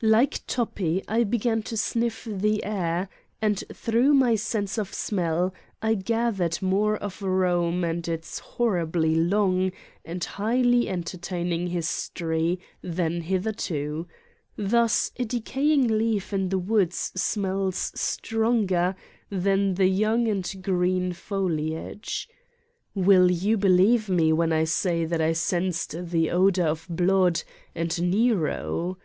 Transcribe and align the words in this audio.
Like 0.00 0.40
Toppi 0.46 1.02
I 1.06 1.22
began 1.24 1.62
to 1.64 1.76
sniff 1.76 2.24
the 2.24 2.64
air 2.64 3.10
and 3.42 3.62
through 3.74 4.14
my 4.14 4.34
sense 4.34 4.78
of 4.78 4.94
smell 4.94 5.52
I 5.82 5.92
gathered 5.96 6.62
more 6.62 6.96
of 6.96 7.18
Eome 7.18 7.84
and 7.84 8.08
its 8.08 8.38
horribly 8.38 9.14
long 9.16 9.72
and 10.02 10.24
highly 10.24 10.88
entertaining 10.88 11.66
history 11.66 12.58
than 12.80 13.20
hitherto: 13.20 14.08
thus 14.56 15.12
a 15.18 15.26
decaying 15.26 15.88
leaf 15.88 16.32
in 16.32 16.48
the 16.48 16.58
woods 16.58 17.12
smells 17.14 17.92
stronger 17.94 18.96
than 19.28 19.74
the 19.74 19.88
young 19.88 20.26
and 20.26 20.50
green 20.62 21.12
foliage. 21.12 22.30
Will 22.94 23.30
you 23.30 23.58
believe 23.58 24.08
me 24.08 24.32
when 24.32 24.54
I 24.54 24.64
say 24.64 25.04
that 25.04 25.20
I 25.20 25.34
sensed 25.34 26.08
the 26.10 26.30
odor 26.30 26.64
of 26.66 26.86
blood 26.88 27.42
and 27.74 28.10
Nero? 28.10 28.96